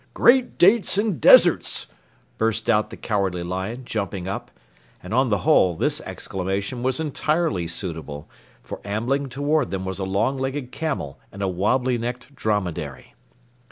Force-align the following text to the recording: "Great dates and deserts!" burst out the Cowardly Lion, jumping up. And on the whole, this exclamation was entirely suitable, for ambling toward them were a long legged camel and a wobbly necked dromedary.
"Great 0.15 0.57
dates 0.57 0.97
and 0.97 1.21
deserts!" 1.21 1.85
burst 2.39 2.71
out 2.71 2.89
the 2.89 2.97
Cowardly 2.97 3.43
Lion, 3.43 3.85
jumping 3.85 4.27
up. 4.27 4.49
And 5.03 5.13
on 5.13 5.29
the 5.29 5.37
whole, 5.45 5.75
this 5.75 6.01
exclamation 6.01 6.81
was 6.81 6.99
entirely 6.99 7.67
suitable, 7.67 8.27
for 8.63 8.81
ambling 8.83 9.29
toward 9.29 9.69
them 9.69 9.85
were 9.85 9.93
a 9.99 10.03
long 10.03 10.39
legged 10.39 10.71
camel 10.71 11.19
and 11.31 11.43
a 11.43 11.47
wobbly 11.47 11.99
necked 11.99 12.33
dromedary. 12.33 13.13